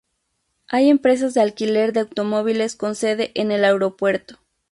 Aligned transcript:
Hay 0.67 0.89
empresas 0.89 1.35
de 1.35 1.41
alquiler 1.41 1.93
de 1.93 1.99
automóviles 1.99 2.75
con 2.75 2.95
sede 2.95 3.31
en 3.35 3.51
el 3.51 3.63
aeropuerto. 3.63 4.39